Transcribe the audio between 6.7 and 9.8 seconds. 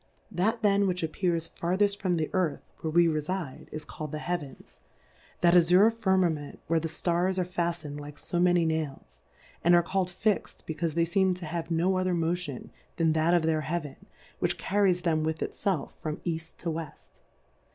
the Stars are faftned like fo ma ny Nails, (and